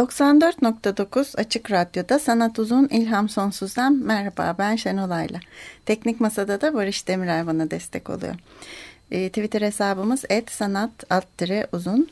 [0.00, 5.40] 94.9 Açık Radyo'da Sanat Uzun İlham Sonsuz'dan merhaba ben Şenolay'la.
[5.86, 8.34] Teknik Masada da Barış Demirer bana destek oluyor.
[9.10, 10.90] E, Twitter hesabımız sanat
[11.72, 12.08] uzun.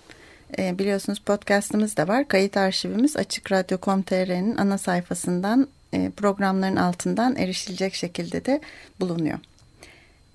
[0.59, 2.29] E, biliyorsunuz podcastımız da var.
[2.29, 8.61] Kayıt arşivimiz açıkradyo.com.tr'nin ana sayfasından e, programların altından erişilecek şekilde de
[9.01, 9.39] bulunuyor.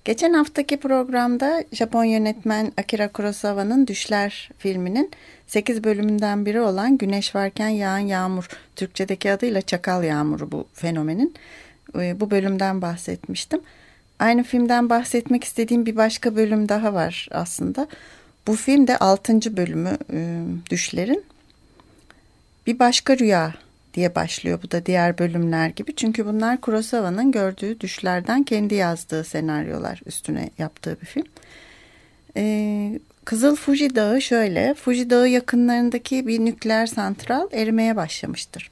[0.04, 5.10] Geçen haftaki programda Japon yönetmen Akira Kurosawa'nın Düşler filminin
[5.46, 11.34] 8 bölümünden biri olan Güneş Varken Yağan Yağmur, Türkçedeki adıyla Çakal Yağmuru bu fenomenin.
[11.94, 13.60] Bu bölümden bahsetmiştim.
[14.18, 17.88] Aynı filmden bahsetmek istediğim bir başka bölüm daha var aslında.
[18.46, 19.56] Bu film de 6.
[19.56, 19.98] bölümü
[20.70, 21.24] Düşler'in.
[22.66, 23.54] Bir başka rüya
[23.94, 25.96] diye başlıyor bu da diğer bölümler gibi.
[25.96, 31.26] Çünkü bunlar Kurosawa'nın gördüğü düşlerden kendi yazdığı senaryolar üstüne yaptığı bir film.
[32.36, 34.74] Ee, Kızıl Fuji Dağı şöyle.
[34.74, 38.70] Fuji Dağı yakınlarındaki bir nükleer santral erimeye başlamıştır.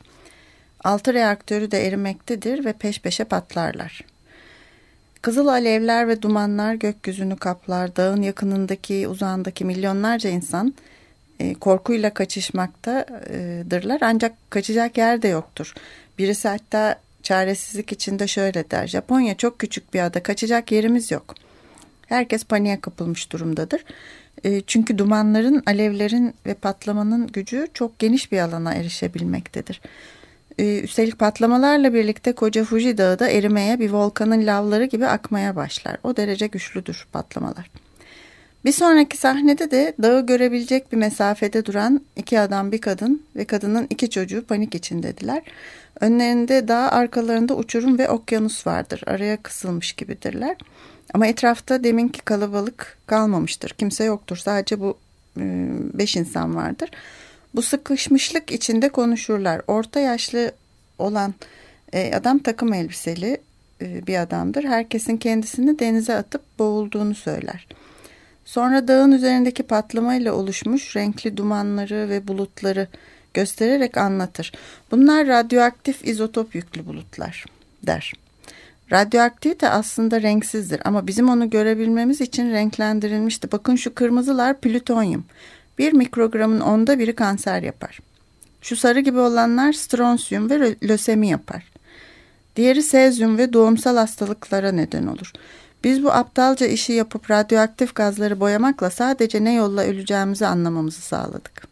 [0.85, 4.05] Altı reaktörü de erimektedir ve peş peşe patlarlar.
[5.23, 7.97] Kızıl alevler ve dumanlar gökyüzünü kaplar.
[7.97, 10.75] Dağın yakınındaki, uzağındaki milyonlarca insan
[11.41, 15.75] e, korkuyla kaçışmaktadırlar ancak kaçacak yer de yoktur.
[16.19, 18.87] Birisi hatta çaresizlik içinde şöyle der.
[18.87, 21.35] Japonya çok küçük bir ada kaçacak yerimiz yok.
[22.07, 23.85] Herkes paniğe kapılmış durumdadır.
[24.45, 29.81] E, çünkü dumanların, alevlerin ve patlamanın gücü çok geniş bir alana erişebilmektedir.
[30.59, 35.97] E, üstelik patlamalarla birlikte koca Fuji Dağı da erimeye bir volkanın lavları gibi akmaya başlar.
[36.05, 37.71] O derece güçlüdür patlamalar.
[38.65, 43.87] Bir sonraki sahnede de dağı görebilecek bir mesafede duran iki adam bir kadın ve kadının
[43.91, 45.43] iki çocuğu panik içindediler.
[46.01, 49.03] Önlerinde dağ arkalarında uçurum ve okyanus vardır.
[49.07, 50.57] Araya kısılmış gibidirler.
[51.15, 53.71] Ama etrafta deminki kalabalık kalmamıştır.
[53.71, 54.37] Kimse yoktur.
[54.37, 54.99] Sadece bu
[55.41, 55.43] e,
[55.95, 56.91] beş insan vardır.
[57.55, 59.63] Bu sıkışmışlık içinde konuşurlar.
[59.67, 60.53] Orta yaşlı
[60.99, 61.35] olan
[61.93, 63.39] e, adam takım elbiseli
[63.81, 64.65] e, bir adamdır.
[64.65, 67.67] Herkesin kendisini denize atıp boğulduğunu söyler.
[68.45, 72.89] Sonra dağın üzerindeki patlamayla oluşmuş renkli dumanları ve bulutları
[73.35, 74.53] göstererek anlatır.
[74.91, 77.45] Bunlar radyoaktif izotop yüklü bulutlar
[77.83, 78.13] der.
[78.93, 83.53] Radyoaktivite aslında renksizdir ama bizim onu görebilmemiz için renklendirilmişti.
[83.53, 85.25] Bakın şu kırmızılar plütonyum.
[85.79, 88.01] Bir mikrogramın onda biri kanser yapar.
[88.63, 91.73] Şu sarı gibi olanlar stronsiyum ve lösemi yapar.
[92.57, 95.33] Diğeri sezyum ve doğumsal hastalıklara neden olur.
[95.85, 101.69] Biz bu aptalca işi yapıp radyoaktif gazları boyamakla sadece ne yolla öleceğimizi anlamamızı sağladık.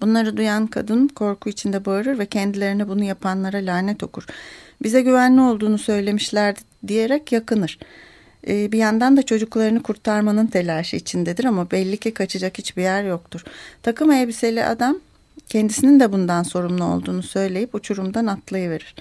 [0.00, 4.26] Bunları duyan kadın korku içinde bağırır ve kendilerine bunu yapanlara lanet okur.
[4.82, 7.78] Bize güvenli olduğunu söylemişlerdi diyerek yakınır.
[8.46, 13.44] Ee, bir yandan da çocuklarını kurtarmanın telaşı içindedir ama belli ki kaçacak hiçbir yer yoktur.
[13.82, 14.96] Takım elbiseli adam
[15.48, 18.94] kendisinin de bundan sorumlu olduğunu söyleyip uçurumdan atlayıverir.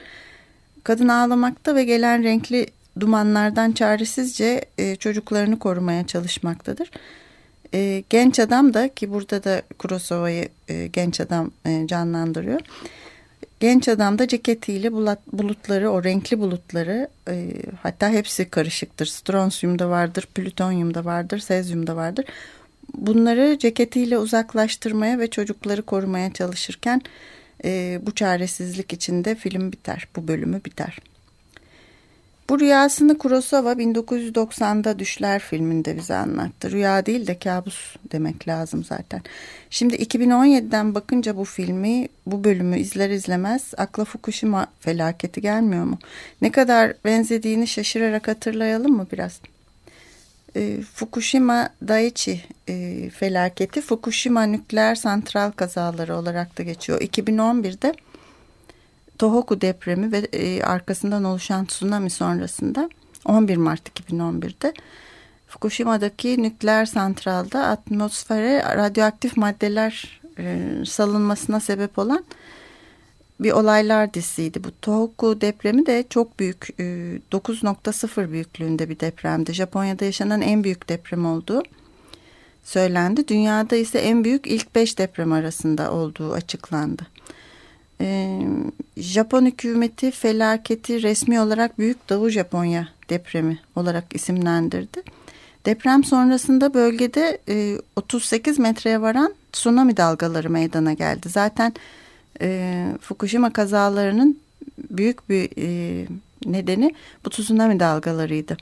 [0.84, 2.68] Kadın ağlamakta ve gelen renkli
[3.00, 6.92] dumanlardan çaresizce e, çocuklarını korumaya çalışmaktadır.
[7.74, 12.62] E, genç adam da ki burada da Kurosawa'yı e, genç adam e, canlandırıyor.
[13.60, 19.06] Genç adam da ceketiyle bulat, bulutları, o renkli bulutları e, hatta hepsi karışıktır.
[19.06, 22.26] Stronsiyum da vardır, plütonyum da vardır, sezyum da vardır.
[22.94, 27.02] Bunları ceketiyle uzaklaştırmaya ve çocukları korumaya çalışırken
[27.64, 30.98] e, bu çaresizlik içinde film biter, bu bölümü biter.
[32.52, 36.72] Bu rüyasını Kurosawa 1990'da Düşler filminde bize anlattı.
[36.72, 39.22] Rüya değil de kabus demek lazım zaten.
[39.70, 46.00] Şimdi 2017'den bakınca bu filmi, bu bölümü izler izlemez akla Fukushima felaketi gelmiyor mu?
[46.42, 49.40] Ne kadar benzediğini şaşırarak hatırlayalım mı biraz?
[50.56, 57.02] E, Fukushima Daiichi e, felaketi Fukushima nükleer santral kazaları olarak da geçiyor.
[57.02, 57.94] 2011'de
[59.22, 62.90] Tohoku depremi ve e, arkasından oluşan tsunami sonrasında
[63.26, 64.74] 11 Mart 2011'de
[65.48, 72.26] Fukushima'daki nükleer santralda atmosfere radyoaktif maddeler e, salınmasına sebep olan
[73.40, 74.64] bir olaylar dizisiydi.
[74.64, 79.54] Bu Tohoku depremi de çok büyük 9.0 e, büyüklüğünde bir depremdi.
[79.54, 81.64] Japonya'da yaşanan en büyük deprem olduğu
[82.64, 83.28] söylendi.
[83.28, 87.08] Dünyada ise en büyük ilk 5 deprem arasında olduğu açıklandı.
[88.02, 88.42] Ee,
[88.98, 95.04] Japon hükümeti felaketi resmi olarak Büyük Doğu Japonya depremi olarak isimlendirdi.
[95.66, 101.30] Deprem sonrasında bölgede e, 38 metreye varan tsunami dalgaları meydana geldi.
[101.30, 101.74] Zaten
[102.42, 104.40] e, Fukushima kazalarının
[104.90, 106.06] büyük bir e,
[106.46, 106.96] nedeni
[107.26, 108.58] bu tsunami dalgalarıydı.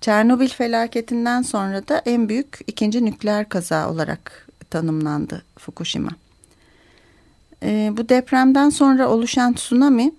[0.00, 6.10] Çernobil felaketinden sonra da en büyük ikinci nükleer kaza olarak tanımlandı Fukushima.
[7.62, 10.12] E, bu depremden sonra oluşan tsunami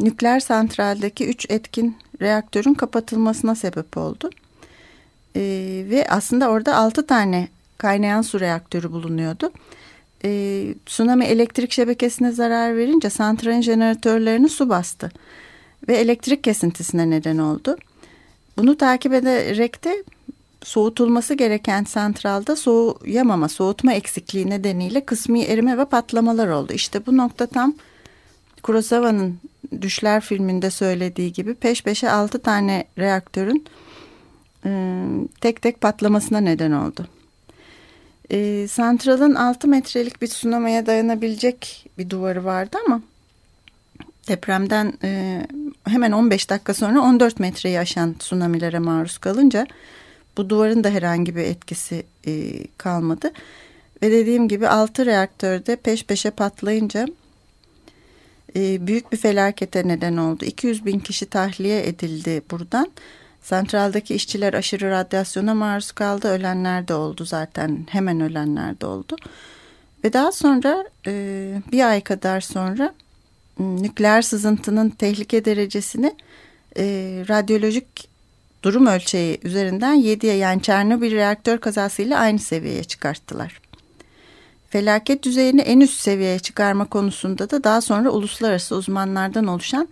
[0.00, 4.30] nükleer santraldeki üç etkin reaktörün kapatılmasına sebep oldu.
[5.36, 5.40] E,
[5.90, 7.48] ve aslında orada altı tane
[7.78, 9.52] kaynayan su reaktörü bulunuyordu.
[10.24, 15.10] E, tsunami elektrik şebekesine zarar verince santralin jeneratörlerini su bastı
[15.88, 17.76] ve elektrik kesintisine neden oldu.
[18.56, 20.04] Bunu takip ederek de
[20.64, 26.72] soğutulması gereken santralda soğuyamama, soğutma eksikliği nedeniyle kısmi erime ve patlamalar oldu.
[26.72, 27.74] İşte bu nokta tam
[28.62, 29.38] Kurosawa'nın
[29.80, 33.64] Düşler filminde söylediği gibi peş peşe altı tane reaktörün
[34.64, 35.02] e,
[35.40, 37.06] tek tek patlamasına neden oldu.
[38.30, 43.00] E, santralın 6 metrelik bir tsunami'ye dayanabilecek bir duvarı vardı ama
[44.28, 45.40] depremden e,
[45.86, 49.66] hemen 15 dakika sonra 14 metreyi aşan tsunami'lere maruz kalınca
[50.36, 53.32] bu duvarın da herhangi bir etkisi e, kalmadı.
[54.02, 57.06] Ve dediğim gibi 6 reaktörde peş peşe patlayınca
[58.56, 60.44] e, büyük bir felakete neden oldu.
[60.44, 62.90] 200 bin kişi tahliye edildi buradan.
[63.42, 66.28] Santraldaki işçiler aşırı radyasyona maruz kaldı.
[66.28, 67.86] Ölenler de oldu zaten.
[67.90, 69.16] Hemen ölenler de oldu.
[70.04, 72.94] Ve daha sonra e, bir ay kadar sonra
[73.58, 76.14] nükleer sızıntının tehlike derecesini
[76.78, 76.84] e,
[77.28, 78.13] radyolojik
[78.64, 83.60] durum ölçeği üzerinden 7'ye yani Çernobil reaktör kazasıyla aynı seviyeye çıkarttılar.
[84.70, 89.88] Felaket düzeyini en üst seviyeye çıkarma konusunda da daha sonra uluslararası uzmanlardan oluşan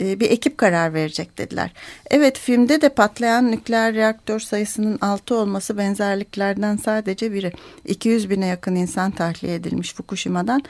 [0.00, 1.72] e, bir ekip karar verecek dediler.
[2.10, 7.52] Evet filmde de patlayan nükleer reaktör sayısının 6 olması benzerliklerden sadece biri.
[7.84, 10.62] 200 bine yakın insan tahliye edilmiş Fukushima'dan.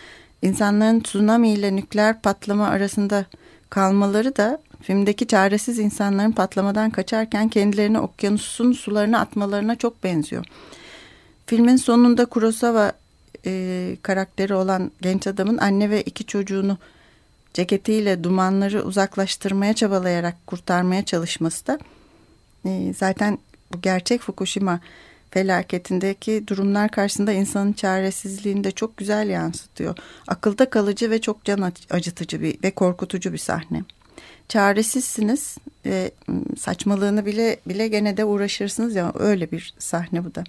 [0.42, 3.24] İnsanların tsunami ile nükleer patlama arasında
[3.70, 10.44] kalmaları da filmdeki çaresiz insanların patlamadan kaçarken kendilerini okyanusun sularına atmalarına çok benziyor.
[11.46, 12.92] Filmin sonunda Kurosawa
[13.46, 16.78] e, karakteri olan genç adamın anne ve iki çocuğunu
[17.54, 21.78] ceketiyle dumanları uzaklaştırmaya çabalayarak kurtarmaya çalışması da
[22.66, 23.38] e, zaten
[23.72, 24.80] bu gerçek Fukushima
[25.30, 29.96] felaketindeki durumlar karşısında insanın çaresizliğini de çok güzel yansıtıyor.
[30.28, 33.82] Akılda kalıcı ve çok can acıtıcı bir ve korkutucu bir sahne.
[34.48, 35.56] Çaresizsiniz
[35.86, 36.10] ve
[36.58, 40.44] saçmalığını bile bile gene de uğraşırsınız ya öyle bir sahne bu da.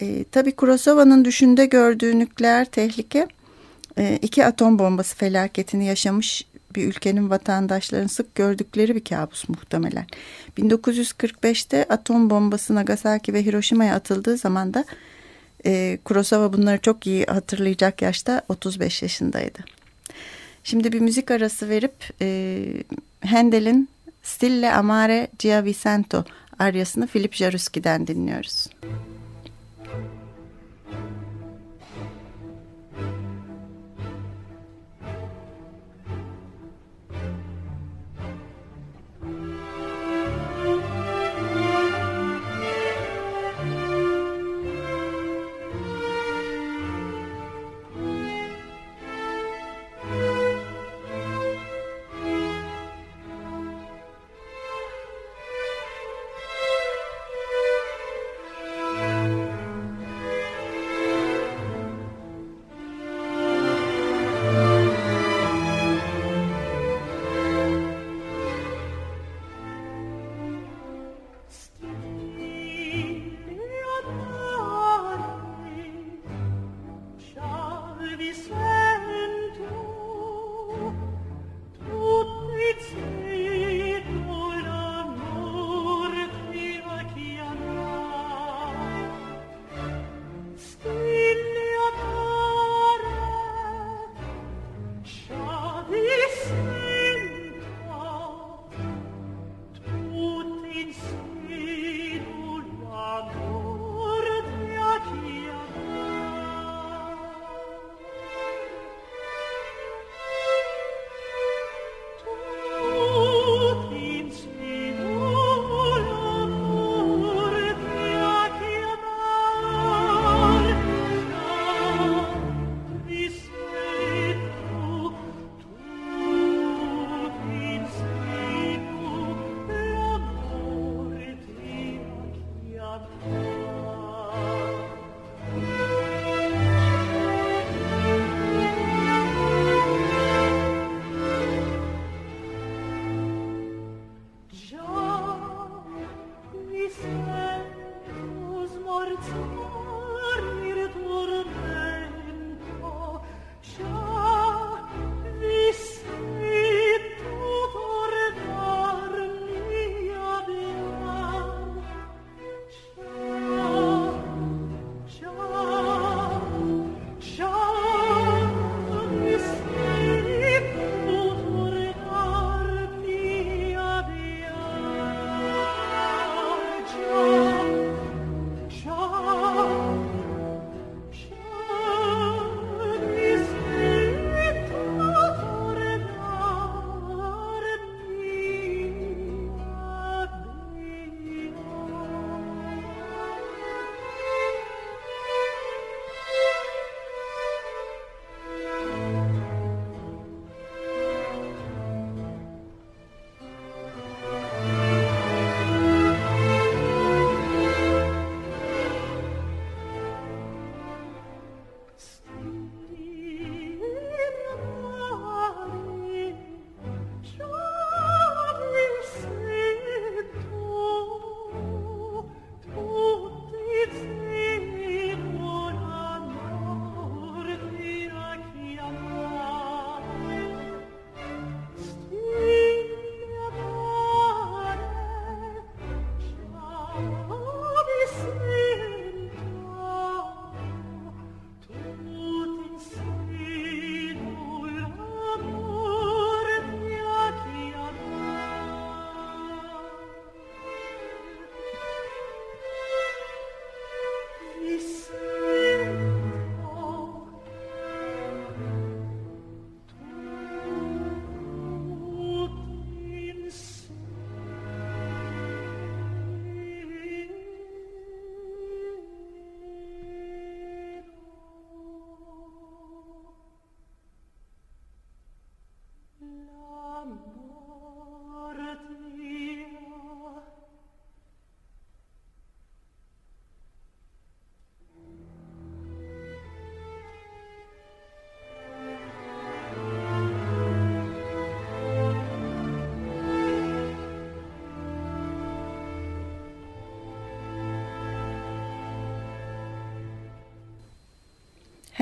[0.00, 3.26] E, tabii Kurosawa'nın düşünde gördüğü nükleer tehlike
[3.98, 6.44] e, iki atom bombası felaketini yaşamış
[6.76, 10.06] bir ülkenin vatandaşların sık gördükleri bir kabus muhtemelen.
[10.58, 14.84] 1945'te atom bombası Nagasaki ve Hiroşima'ya atıldığı zaman da
[15.66, 19.58] e, Kurosawa bunları çok iyi hatırlayacak yaşta 35 yaşındaydı.
[20.64, 22.64] Şimdi bir müzik arası verip e,
[23.26, 23.88] Handel'in
[24.22, 26.24] Stille Amare Giavicento
[26.58, 28.68] aryasını Philip Jaruski'den dinliyoruz.
[28.82, 29.11] Müzik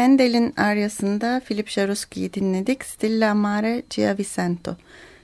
[0.01, 2.85] Handel'in aryasında Philip Jaruski'yi dinledik.
[2.85, 4.77] Stilla Mare Giavicento.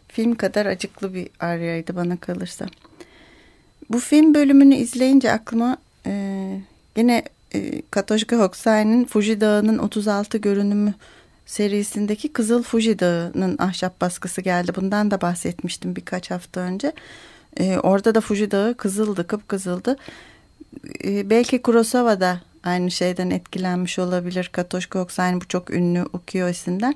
[0.08, 2.66] Film kadar acıklı bir aryaydı bana kalırsa.
[3.90, 6.12] Bu film bölümünü izleyince aklıma e,
[6.96, 7.22] yine
[7.54, 10.94] e, Katoşka Hokusai'nin Fuji Dağı'nın 36 görünümü
[11.46, 14.72] serisindeki Kızıl Fuji Dağı'nın ahşap baskısı geldi.
[14.76, 16.92] Bundan da bahsetmiştim birkaç hafta önce.
[17.56, 19.96] E, orada da Fuji Dağı kızıldı, kıpkızıldı.
[21.04, 24.50] E, belki Kurosawa'da aynı şeyden etkilenmiş olabilir.
[24.52, 26.94] Katoşka Hokusai bu çok ünlü ukiyo-isinden.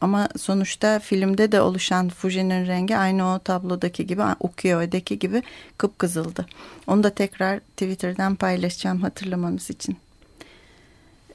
[0.00, 5.42] Ama sonuçta filmde de oluşan Fuji'nin rengi aynı o tablodaki gibi, ukiyo-edeki gibi
[5.78, 6.46] kıpkızıldı.
[6.86, 9.96] Onu da tekrar Twitter'dan paylaşacağım hatırlamanız için.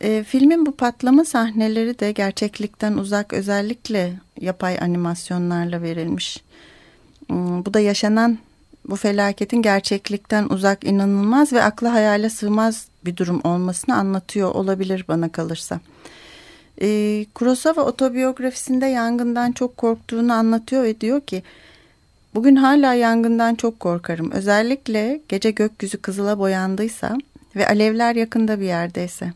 [0.01, 6.43] E, filmin bu patlama sahneleri de gerçeklikten uzak özellikle yapay animasyonlarla verilmiş.
[7.27, 8.37] Hmm, bu da yaşanan
[8.89, 15.31] bu felaketin gerçeklikten uzak inanılmaz ve akla hayale sığmaz bir durum olmasını anlatıyor olabilir bana
[15.31, 15.79] kalırsa.
[16.81, 21.43] E, Kurosawa otobiyografisinde yangından çok korktuğunu anlatıyor ve diyor ki
[22.35, 24.31] bugün hala yangından çok korkarım.
[24.31, 27.17] Özellikle gece gökyüzü kızıla boyandıysa
[27.55, 29.33] ve alevler yakında bir yerdeyse.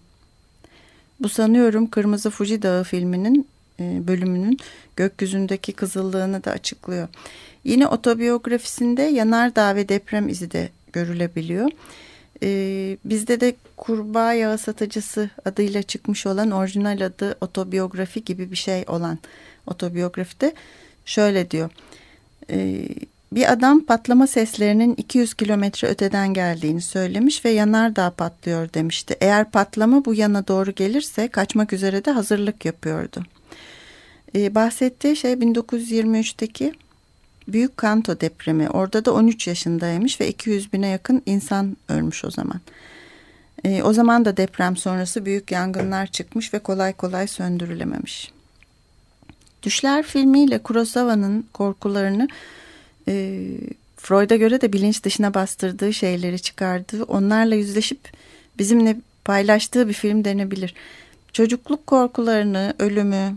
[1.20, 3.48] Bu sanıyorum Kırmızı Fuji Dağı filminin
[3.80, 4.60] e, bölümünün
[4.96, 7.08] gökyüzündeki kızıllığını da açıklıyor.
[7.64, 11.70] Yine otobiyografisinde yanardağ ve deprem izi de görülebiliyor.
[12.44, 18.86] Ee, bizde de kurbağa yağı satıcısı adıyla çıkmış olan orijinal adı otobiyografi gibi bir şey
[18.88, 19.20] olan
[19.68, 20.54] otobiyografide
[21.06, 21.70] şöyle diyor.
[22.50, 22.88] Ee,
[23.32, 29.18] bir adam patlama seslerinin 200 kilometre öteden geldiğini söylemiş ve yanardağ patlıyor demişti.
[29.22, 33.24] Eğer patlama bu yana doğru gelirse kaçmak üzere de hazırlık yapıyordu.
[34.36, 36.74] Ee, bahsettiği şey 1923'teki
[37.48, 38.70] Büyük Kanto depremi.
[38.70, 42.62] Orada da 13 yaşındaymış ve 200 bine yakın insan ölmüş o zaman.
[43.64, 48.32] E, o zaman da deprem sonrası büyük yangınlar çıkmış ve kolay kolay söndürülememiş.
[49.64, 52.28] Düşler filmiyle Kurosawa'nın korkularını
[53.08, 53.42] e,
[53.98, 58.00] Freud'a göre de bilinç dışına bastırdığı şeyleri çıkardığı, onlarla yüzleşip
[58.58, 60.74] bizimle paylaştığı bir film denebilir.
[61.34, 63.36] Çocukluk korkularını, ölümü,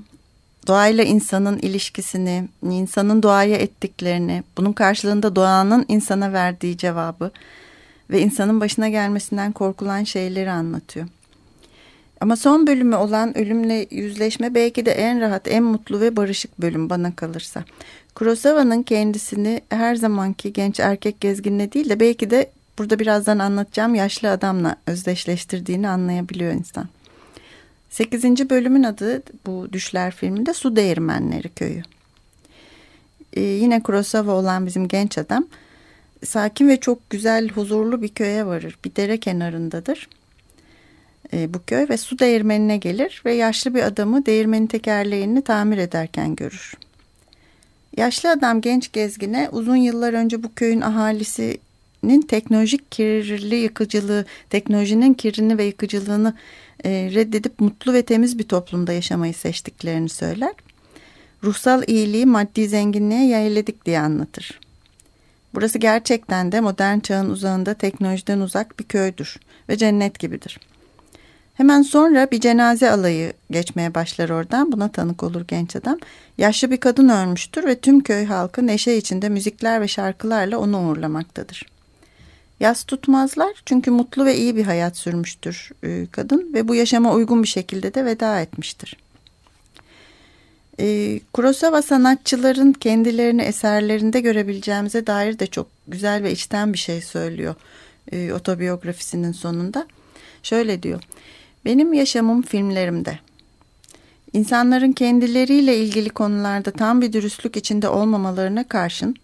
[0.66, 7.30] doğayla insanın ilişkisini, insanın doğaya ettiklerini, bunun karşılığında doğanın insana verdiği cevabı
[8.10, 11.06] ve insanın başına gelmesinden korkulan şeyleri anlatıyor.
[12.20, 16.90] Ama son bölümü olan ölümle yüzleşme belki de en rahat, en mutlu ve barışık bölüm
[16.90, 17.64] bana kalırsa.
[18.14, 24.30] Kurosawa'nın kendisini her zamanki genç erkek gezginle değil de belki de burada birazdan anlatacağım yaşlı
[24.30, 26.88] adamla özdeşleştirdiğini anlayabiliyor insan.
[27.94, 31.82] Sekizinci bölümün adı bu Düşler filminde Su Değirmenleri Köyü.
[33.32, 35.46] Ee, yine Kurosawa olan bizim genç adam
[36.24, 38.78] sakin ve çok güzel huzurlu bir köye varır.
[38.84, 40.08] Bir dere kenarındadır
[41.32, 46.36] ee, bu köy ve su değirmenine gelir ve yaşlı bir adamı değirmenin tekerleğini tamir ederken
[46.36, 46.74] görür.
[47.96, 50.80] Yaşlı adam genç gezgine uzun yıllar önce bu köyün
[52.04, 56.34] ahalisinin teknolojik kirli yıkıcılığı, teknolojinin kirini ve yıkıcılığını
[56.84, 60.54] e, reddedip mutlu ve temiz bir toplumda yaşamayı seçtiklerini söyler.
[61.42, 64.60] Ruhsal iyiliği maddi zenginliğe yayladık diye anlatır.
[65.54, 69.36] Burası gerçekten de modern çağın uzağında teknolojiden uzak bir köydür
[69.68, 70.58] ve cennet gibidir.
[71.54, 74.72] Hemen sonra bir cenaze alayı geçmeye başlar oradan.
[74.72, 75.98] Buna tanık olur genç adam.
[76.38, 81.73] Yaşlı bir kadın ölmüştür ve tüm köy halkı neşe içinde müzikler ve şarkılarla onu uğurlamaktadır.
[82.60, 87.42] Yas tutmazlar çünkü mutlu ve iyi bir hayat sürmüştür e, kadın ve bu yaşama uygun
[87.42, 88.96] bir şekilde de veda etmiştir.
[90.80, 97.54] E, Kurosawa sanatçıların kendilerini eserlerinde görebileceğimize dair de çok güzel ve içten bir şey söylüyor
[98.12, 99.86] e, otobiyografisinin sonunda.
[100.42, 101.02] Şöyle diyor,
[101.64, 103.18] benim yaşamım filmlerimde.
[104.32, 109.16] İnsanların kendileriyle ilgili konularda tam bir dürüstlük içinde olmamalarına karşın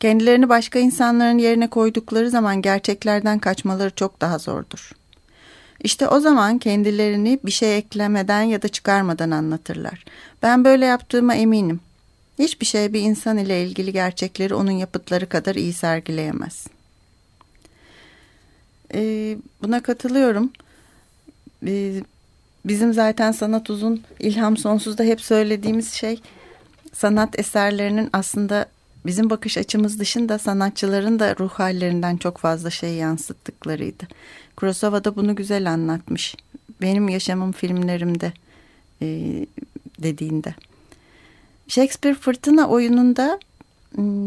[0.00, 4.92] Kendilerini başka insanların yerine koydukları zaman gerçeklerden kaçmaları çok daha zordur.
[5.80, 10.04] İşte o zaman kendilerini bir şey eklemeden ya da çıkarmadan anlatırlar.
[10.42, 11.80] Ben böyle yaptığıma eminim.
[12.38, 16.66] Hiçbir şey bir insan ile ilgili gerçekleri onun yapıtları kadar iyi sergileyemez.
[18.94, 20.52] Ee, buna katılıyorum.
[21.66, 22.02] Ee,
[22.64, 26.20] bizim zaten sanat uzun, ilham sonsuzda hep söylediğimiz şey
[26.92, 28.66] sanat eserlerinin aslında
[29.06, 34.08] bizim bakış açımız dışında sanatçıların da ruh hallerinden çok fazla şey yansıttıklarıydı.
[34.56, 36.36] Kurosawa da bunu güzel anlatmış.
[36.80, 38.32] Benim yaşamım filmlerimde
[39.02, 39.06] e,
[39.98, 40.54] dediğinde.
[41.68, 43.38] Shakespeare Fırtına oyununda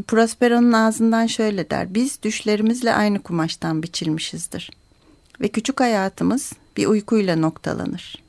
[0.08, 1.94] Prospero'nun ağzından şöyle der.
[1.94, 4.72] Biz düşlerimizle aynı kumaştan biçilmişizdir.
[5.42, 8.24] Ve küçük hayatımız bir uykuyla noktalanır.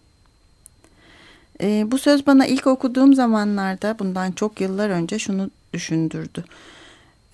[1.60, 6.44] E, bu söz bana ilk okuduğum zamanlarda bundan çok yıllar önce şunu düşündürdü.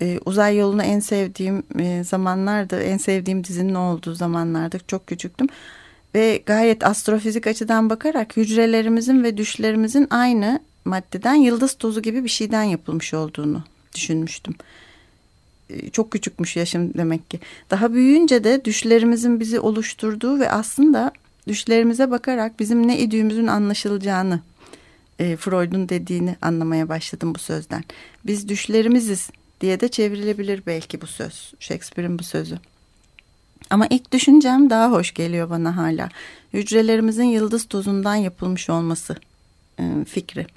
[0.01, 5.47] E, uzay yolunu en sevdiğim e, zamanlarda, en sevdiğim dizinin olduğu zamanlarda çok küçüktüm.
[6.15, 12.63] Ve gayet astrofizik açıdan bakarak hücrelerimizin ve düşlerimizin aynı maddeden yıldız tozu gibi bir şeyden
[12.63, 13.63] yapılmış olduğunu
[13.95, 14.55] düşünmüştüm.
[15.69, 17.39] E, çok küçükmüş yaşım demek ki.
[17.69, 21.11] Daha büyüyünce de düşlerimizin bizi oluşturduğu ve aslında
[21.47, 24.39] düşlerimize bakarak bizim ne idüğümüzün anlaşılacağını
[25.19, 27.83] e, Freud'un dediğini anlamaya başladım bu sözden.
[28.25, 29.29] Biz düşlerimiziz
[29.61, 31.53] diye de çevrilebilir belki bu söz.
[31.59, 32.59] Shakespeare'in bu sözü.
[33.69, 36.09] Ama ilk düşüncem daha hoş geliyor bana hala.
[36.53, 39.15] Hücrelerimizin yıldız tozundan yapılmış olması
[39.79, 40.47] e, fikri.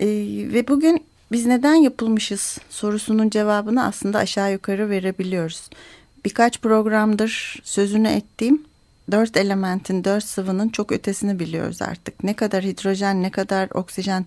[0.00, 0.06] E,
[0.52, 5.70] ve bugün biz neden yapılmışız sorusunun cevabını aslında aşağı yukarı verebiliyoruz.
[6.24, 8.62] Birkaç programdır sözünü ettiğim
[9.10, 12.24] dört elementin, dört sıvının çok ötesini biliyoruz artık.
[12.24, 14.26] Ne kadar hidrojen, ne kadar oksijen,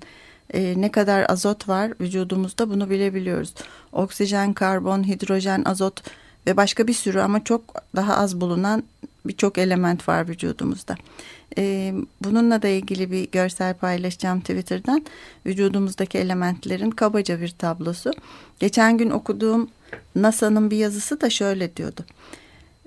[0.53, 3.53] e, ne kadar azot var vücudumuzda bunu bilebiliyoruz.
[3.91, 6.03] Oksijen, karbon, hidrojen, azot
[6.47, 7.61] ve başka bir sürü ama çok
[7.95, 8.83] daha az bulunan
[9.25, 10.95] birçok element var vücudumuzda.
[11.57, 15.05] Ee, bununla da ilgili bir görsel paylaşacağım Twitter'dan.
[15.45, 18.13] Vücudumuzdaki elementlerin kabaca bir tablosu.
[18.59, 19.69] Geçen gün okuduğum
[20.15, 22.05] NASA'nın bir yazısı da şöyle diyordu.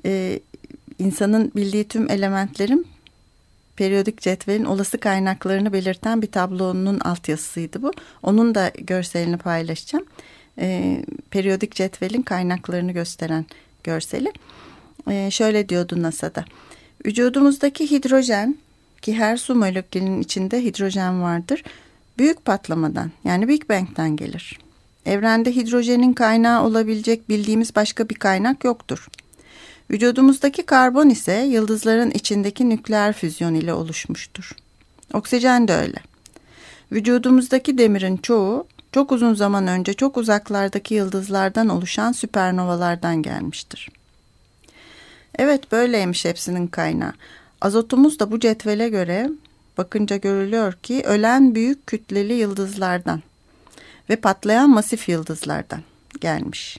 [0.04, 0.40] Ee,
[1.00, 2.86] insanın bildiği tüm elementlerin
[3.76, 7.92] periyodik cetvelin olası kaynaklarını belirten bir tablonun altyazısıydı bu.
[8.22, 10.06] Onun da görselini paylaşacağım.
[10.58, 13.46] Ee, periyodik cetvelin kaynaklarını gösteren
[13.84, 14.32] görseli.
[15.10, 16.44] Ee, şöyle diyordu NASA'da.
[17.06, 18.56] Vücudumuzdaki hidrojen
[19.02, 21.62] ki her su molekülünün içinde hidrojen vardır.
[22.18, 24.58] Büyük patlamadan yani Big Bang'den gelir.
[25.06, 29.08] Evrende hidrojenin kaynağı olabilecek bildiğimiz başka bir kaynak yoktur.
[29.90, 34.56] Vücudumuzdaki karbon ise yıldızların içindeki nükleer füzyon ile oluşmuştur.
[35.14, 35.98] Oksijen de öyle.
[36.92, 43.88] Vücudumuzdaki demirin çoğu çok uzun zaman önce çok uzaklardaki yıldızlardan oluşan süpernovalardan gelmiştir.
[45.38, 47.12] Evet böyleymiş hepsinin kaynağı.
[47.60, 49.30] Azotumuz da bu cetvele göre
[49.78, 53.22] bakınca görülüyor ki ölen büyük kütleli yıldızlardan
[54.10, 55.80] ve patlayan masif yıldızlardan
[56.20, 56.78] gelmiş.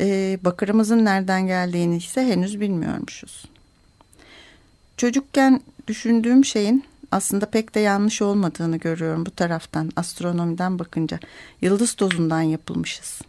[0.00, 3.44] Ee, bakırımızın nereden geldiğini ise henüz bilmiyormuşuz.
[4.96, 11.18] Çocukken düşündüğüm şeyin aslında pek de yanlış olmadığını görüyorum bu taraftan astronomiden bakınca.
[11.62, 13.20] Yıldız tozundan yapılmışız.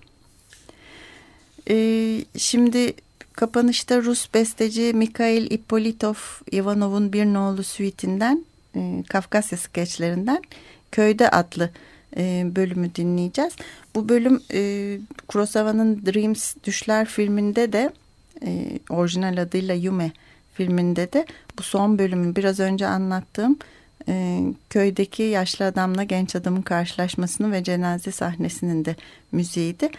[1.70, 2.94] Ee, şimdi
[3.34, 6.16] kapanışta Rus besteci Mikhail Ippolitov
[6.52, 8.46] Ivanov'un bir nolu suitinden
[8.76, 10.42] e, Kafkasya skeçlerinden
[10.92, 11.70] Köyde adlı
[12.18, 13.54] e, bölümü dinleyeceğiz.
[13.96, 17.94] Bu bölüm e, Kurosawa'nın Dreams Düşler filminde de
[18.46, 20.12] e, orijinal adıyla Yume
[20.54, 21.26] filminde de
[21.58, 23.58] bu son bölümün biraz önce anlattığım
[24.08, 28.96] e, köydeki yaşlı adamla genç adamın karşılaşmasını ve cenaze sahnesinin de
[29.32, 29.90] müziğiydi.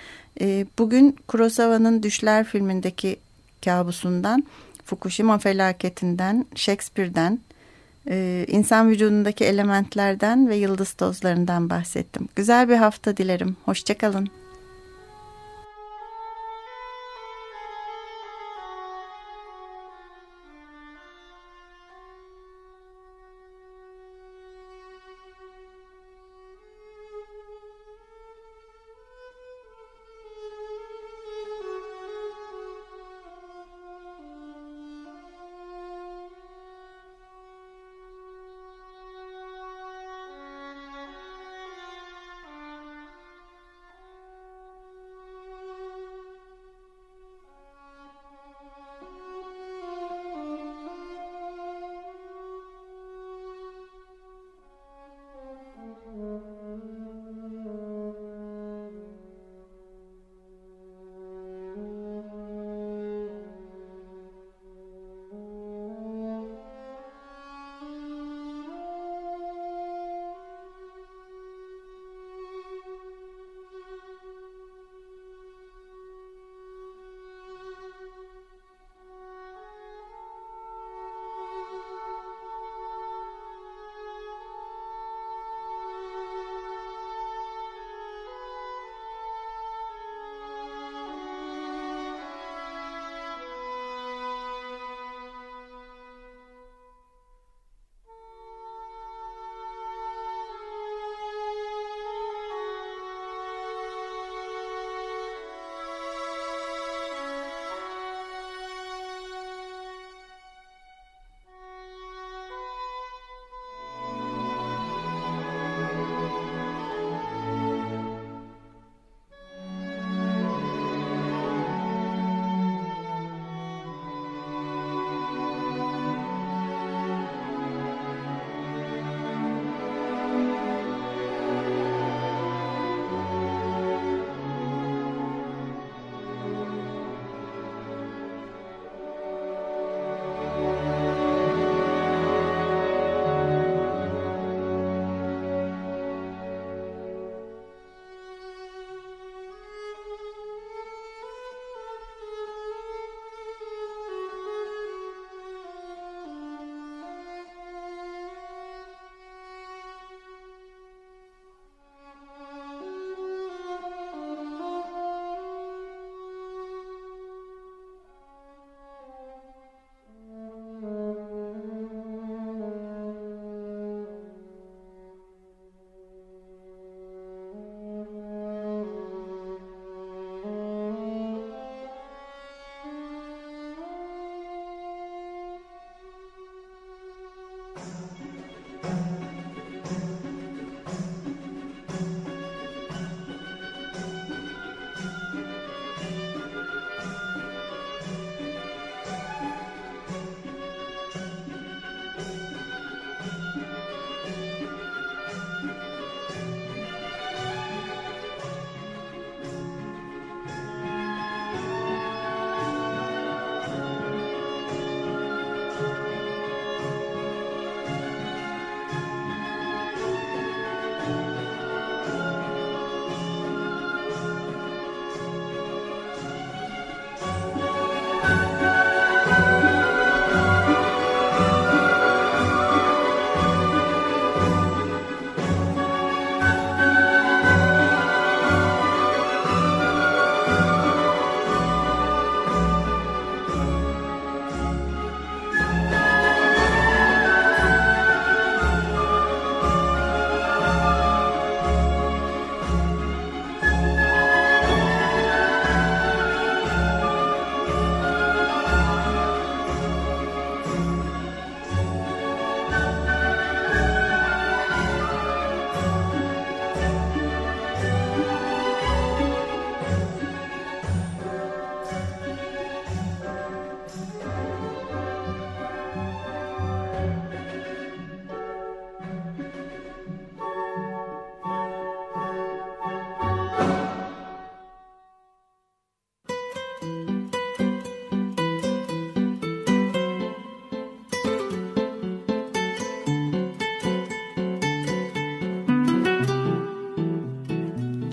[0.41, 3.17] E, bugün Kurosawa'nın Düşler filmindeki
[3.65, 4.45] kabusundan,
[4.85, 7.39] Fukushima felaketinden, Shakespeare'den,
[8.11, 12.29] e, insan vücudundaki elementlerden ve yıldız tozlarından bahsettim.
[12.37, 13.57] Güzel bir hafta dilerim.
[13.65, 14.29] Hoşçakalın.